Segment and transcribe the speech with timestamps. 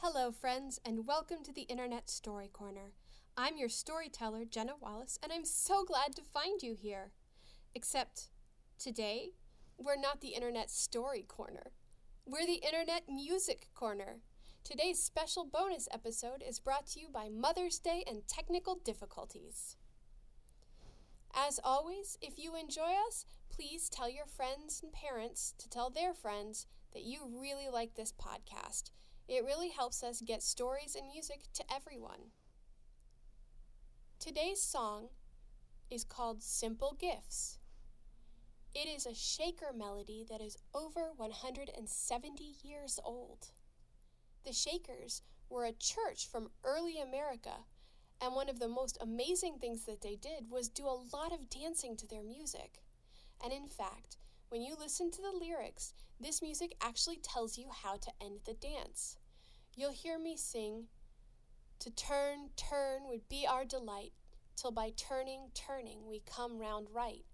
[0.00, 2.92] Hello, friends, and welcome to the Internet Story Corner.
[3.36, 7.10] I'm your storyteller, Jenna Wallace, and I'm so glad to find you here.
[7.74, 8.28] Except
[8.78, 9.30] today,
[9.76, 11.72] we're not the Internet Story Corner.
[12.24, 14.20] We're the Internet Music Corner.
[14.62, 19.76] Today's special bonus episode is brought to you by Mother's Day and technical difficulties.
[21.34, 26.14] As always, if you enjoy us, please tell your friends and parents to tell their
[26.14, 28.92] friends that you really like this podcast.
[29.28, 32.32] It really helps us get stories and music to everyone.
[34.18, 35.08] Today's song
[35.90, 37.58] is called Simple Gifts.
[38.74, 43.48] It is a shaker melody that is over 170 years old.
[44.46, 45.20] The Shakers
[45.50, 47.64] were a church from early America,
[48.22, 51.50] and one of the most amazing things that they did was do a lot of
[51.50, 52.80] dancing to their music.
[53.44, 54.16] And in fact,
[54.48, 58.54] when you listen to the lyrics, this music actually tells you how to end the
[58.54, 59.18] dance.
[59.76, 60.84] You'll hear me sing,
[61.80, 64.12] To turn, turn would be our delight,
[64.56, 67.24] till by turning, turning we come round right.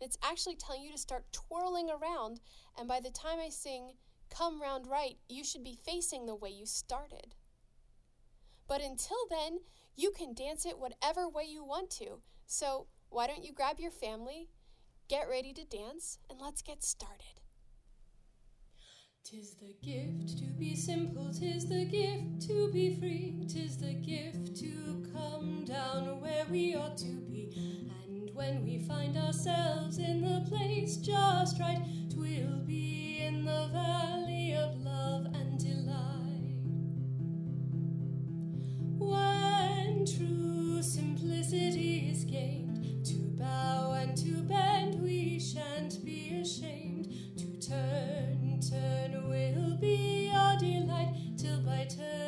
[0.00, 2.40] It's actually telling you to start twirling around,
[2.78, 3.92] and by the time I sing,
[4.30, 7.36] Come round right, you should be facing the way you started.
[8.66, 9.60] But until then,
[9.94, 12.20] you can dance it whatever way you want to.
[12.46, 14.48] So why don't you grab your family,
[15.08, 17.40] get ready to dance, and let's get started.
[19.24, 24.54] Tis the gift to be simple, tis the gift to be free, tis the gift
[24.56, 27.50] to come down where we ought to be.
[28.04, 33.70] And when we find ourselves in the place just right, twill be in the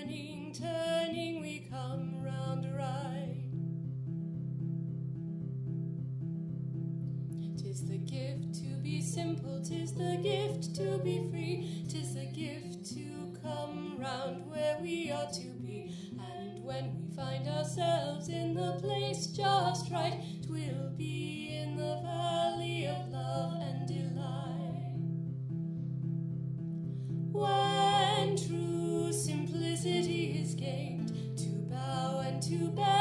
[0.00, 3.36] turning, turning we come round right.
[7.58, 12.94] Tis the gift to be simple, tis the gift to be free, tis the gift
[12.94, 15.59] to come round where we are to
[30.60, 32.99] escaped to bow and to bend.